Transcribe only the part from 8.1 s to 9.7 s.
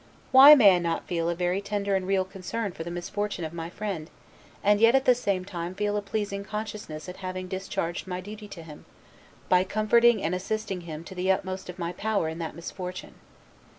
duty to him, by